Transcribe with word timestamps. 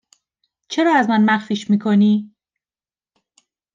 چرا 0.67 0.95
از 0.95 1.09
من 1.09 1.25
مخفیش 1.25 1.69
می 1.69 1.79
کنی؟ 1.79 2.35